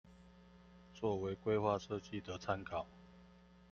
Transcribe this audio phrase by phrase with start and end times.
[0.95, 2.87] 作為規劃設計的參考